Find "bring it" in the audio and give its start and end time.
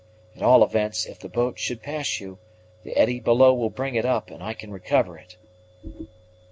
3.69-4.03